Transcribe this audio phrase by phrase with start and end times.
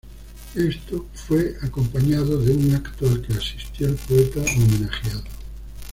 [0.55, 5.21] Esto fue acompañado de un acto al que asistió el poeta homenajeado.